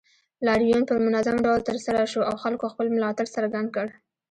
لاریون 0.45 0.81
په 0.89 0.93
منظم 1.05 1.37
ډول 1.45 1.59
ترسره 1.69 2.03
شو 2.11 2.21
او 2.29 2.35
خلکو 2.43 2.65
خپل 2.73 2.87
ملاتړ 2.95 3.25
څرګند 3.35 3.67
کړ 3.75 3.87